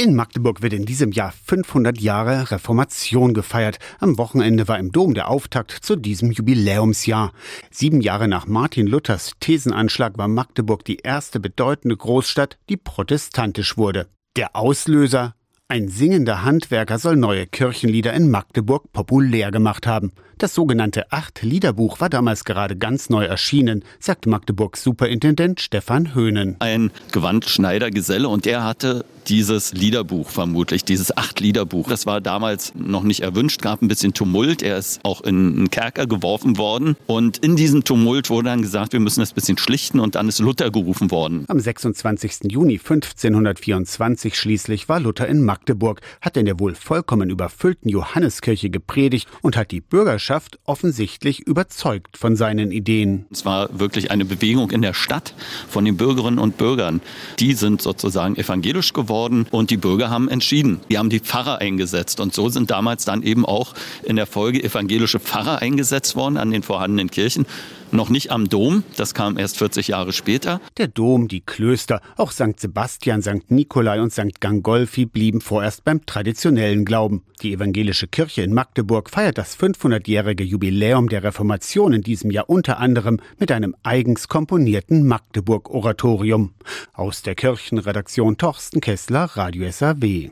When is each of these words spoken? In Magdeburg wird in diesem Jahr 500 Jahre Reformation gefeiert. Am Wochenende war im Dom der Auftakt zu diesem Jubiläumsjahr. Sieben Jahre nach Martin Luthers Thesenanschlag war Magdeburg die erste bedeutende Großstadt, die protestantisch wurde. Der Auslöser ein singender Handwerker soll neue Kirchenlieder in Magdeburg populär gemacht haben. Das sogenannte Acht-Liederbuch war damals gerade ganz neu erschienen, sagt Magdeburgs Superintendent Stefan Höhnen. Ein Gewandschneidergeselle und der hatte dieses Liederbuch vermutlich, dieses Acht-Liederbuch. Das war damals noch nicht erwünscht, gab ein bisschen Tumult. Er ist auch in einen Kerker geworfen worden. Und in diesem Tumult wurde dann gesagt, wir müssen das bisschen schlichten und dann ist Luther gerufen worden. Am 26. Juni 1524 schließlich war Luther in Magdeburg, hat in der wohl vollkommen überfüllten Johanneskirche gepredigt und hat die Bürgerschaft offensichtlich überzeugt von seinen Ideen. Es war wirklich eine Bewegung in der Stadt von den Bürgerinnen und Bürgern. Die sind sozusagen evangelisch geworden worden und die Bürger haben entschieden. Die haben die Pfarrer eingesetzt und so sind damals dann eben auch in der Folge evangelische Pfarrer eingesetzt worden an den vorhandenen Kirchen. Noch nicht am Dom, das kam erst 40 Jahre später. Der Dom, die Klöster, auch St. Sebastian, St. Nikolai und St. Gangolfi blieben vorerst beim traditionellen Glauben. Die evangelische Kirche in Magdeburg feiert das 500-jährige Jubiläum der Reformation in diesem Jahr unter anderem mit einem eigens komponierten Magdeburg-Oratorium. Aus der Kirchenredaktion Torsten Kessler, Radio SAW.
In 0.00 0.14
Magdeburg 0.14 0.62
wird 0.62 0.72
in 0.72 0.86
diesem 0.86 1.12
Jahr 1.12 1.30
500 1.30 2.00
Jahre 2.00 2.50
Reformation 2.50 3.34
gefeiert. 3.34 3.78
Am 3.98 4.16
Wochenende 4.16 4.66
war 4.66 4.78
im 4.78 4.92
Dom 4.92 5.12
der 5.12 5.28
Auftakt 5.28 5.72
zu 5.72 5.94
diesem 5.94 6.30
Jubiläumsjahr. 6.30 7.34
Sieben 7.70 8.00
Jahre 8.00 8.26
nach 8.26 8.46
Martin 8.46 8.86
Luthers 8.86 9.32
Thesenanschlag 9.40 10.16
war 10.16 10.26
Magdeburg 10.26 10.86
die 10.86 11.00
erste 11.00 11.38
bedeutende 11.38 11.98
Großstadt, 11.98 12.56
die 12.70 12.78
protestantisch 12.78 13.76
wurde. 13.76 14.08
Der 14.36 14.56
Auslöser 14.56 15.34
ein 15.68 15.88
singender 15.88 16.42
Handwerker 16.42 16.98
soll 16.98 17.16
neue 17.16 17.46
Kirchenlieder 17.46 18.14
in 18.14 18.28
Magdeburg 18.28 18.90
populär 18.92 19.52
gemacht 19.52 19.86
haben. 19.86 20.12
Das 20.40 20.54
sogenannte 20.54 21.12
Acht-Liederbuch 21.12 22.00
war 22.00 22.08
damals 22.08 22.46
gerade 22.46 22.74
ganz 22.74 23.10
neu 23.10 23.26
erschienen, 23.26 23.84
sagt 23.98 24.24
Magdeburgs 24.24 24.82
Superintendent 24.82 25.60
Stefan 25.60 26.14
Höhnen. 26.14 26.56
Ein 26.60 26.90
Gewandschneidergeselle 27.12 28.26
und 28.26 28.46
der 28.46 28.64
hatte 28.64 29.04
dieses 29.28 29.74
Liederbuch 29.74 30.30
vermutlich, 30.30 30.82
dieses 30.82 31.14
Acht-Liederbuch. 31.14 31.88
Das 31.88 32.06
war 32.06 32.22
damals 32.22 32.72
noch 32.74 33.02
nicht 33.02 33.20
erwünscht, 33.20 33.60
gab 33.60 33.82
ein 33.82 33.88
bisschen 33.88 34.14
Tumult. 34.14 34.62
Er 34.62 34.78
ist 34.78 35.00
auch 35.04 35.20
in 35.20 35.58
einen 35.58 35.70
Kerker 35.70 36.06
geworfen 36.06 36.56
worden. 36.56 36.96
Und 37.06 37.36
in 37.38 37.54
diesem 37.54 37.84
Tumult 37.84 38.30
wurde 38.30 38.48
dann 38.48 38.62
gesagt, 38.62 38.94
wir 38.94 39.00
müssen 39.00 39.20
das 39.20 39.34
bisschen 39.34 39.58
schlichten 39.58 40.00
und 40.00 40.14
dann 40.14 40.26
ist 40.26 40.38
Luther 40.38 40.70
gerufen 40.70 41.10
worden. 41.10 41.44
Am 41.48 41.60
26. 41.60 42.50
Juni 42.50 42.78
1524 42.78 44.36
schließlich 44.36 44.88
war 44.88 45.00
Luther 45.00 45.28
in 45.28 45.44
Magdeburg, 45.44 46.00
hat 46.22 46.38
in 46.38 46.46
der 46.46 46.58
wohl 46.58 46.74
vollkommen 46.74 47.28
überfüllten 47.28 47.90
Johanneskirche 47.90 48.70
gepredigt 48.70 49.28
und 49.42 49.54
hat 49.56 49.70
die 49.70 49.82
Bürgerschaft 49.82 50.29
offensichtlich 50.64 51.40
überzeugt 51.40 52.16
von 52.16 52.36
seinen 52.36 52.72
Ideen. 52.72 53.26
Es 53.30 53.44
war 53.44 53.78
wirklich 53.78 54.10
eine 54.10 54.24
Bewegung 54.24 54.70
in 54.70 54.82
der 54.82 54.94
Stadt 54.94 55.34
von 55.68 55.84
den 55.84 55.96
Bürgerinnen 55.96 56.38
und 56.38 56.58
Bürgern. 56.58 57.00
Die 57.38 57.54
sind 57.54 57.80
sozusagen 57.80 58.36
evangelisch 58.36 58.92
geworden 58.92 59.30
worden 59.30 59.46
und 59.50 59.70
die 59.70 59.76
Bürger 59.76 60.10
haben 60.10 60.28
entschieden. 60.28 60.80
Die 60.90 60.98
haben 60.98 61.10
die 61.10 61.20
Pfarrer 61.20 61.58
eingesetzt 61.58 62.20
und 62.20 62.34
so 62.34 62.48
sind 62.48 62.70
damals 62.70 63.04
dann 63.04 63.22
eben 63.22 63.44
auch 63.44 63.74
in 64.02 64.16
der 64.16 64.26
Folge 64.26 64.62
evangelische 64.62 65.20
Pfarrer 65.20 65.60
eingesetzt 65.60 66.16
worden 66.16 66.36
an 66.36 66.50
den 66.50 66.62
vorhandenen 66.62 67.10
Kirchen. 67.10 67.46
Noch 67.92 68.08
nicht 68.08 68.30
am 68.30 68.48
Dom, 68.48 68.84
das 68.96 69.14
kam 69.14 69.36
erst 69.36 69.58
40 69.58 69.88
Jahre 69.88 70.12
später. 70.12 70.60
Der 70.78 70.86
Dom, 70.86 71.26
die 71.26 71.40
Klöster, 71.40 72.00
auch 72.16 72.30
St. 72.30 72.58
Sebastian, 72.58 73.20
St. 73.20 73.50
Nikolai 73.50 74.00
und 74.00 74.12
St. 74.12 74.40
Gangolfi 74.40 75.06
blieben 75.06 75.40
vorerst 75.40 75.82
beim 75.82 76.06
traditionellen 76.06 76.84
Glauben. 76.84 77.24
Die 77.42 77.52
evangelische 77.52 78.06
Kirche 78.06 78.42
in 78.42 78.54
Magdeburg 78.54 79.10
feiert 79.10 79.38
das 79.38 79.58
500-jährige 79.58 80.44
Jubiläum 80.44 81.08
der 81.08 81.24
Reformation 81.24 81.92
in 81.92 82.02
diesem 82.02 82.30
Jahr 82.30 82.48
unter 82.48 82.78
anderem 82.78 83.18
mit 83.38 83.50
einem 83.50 83.74
eigens 83.82 84.28
komponierten 84.28 85.04
Magdeburg-Oratorium. 85.08 86.52
Aus 86.92 87.22
der 87.22 87.34
Kirchenredaktion 87.34 88.36
Torsten 88.38 88.80
Kessler, 88.80 89.24
Radio 89.34 89.68
SAW. 89.68 90.28